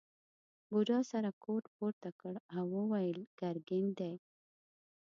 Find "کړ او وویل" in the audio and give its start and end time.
2.19-3.19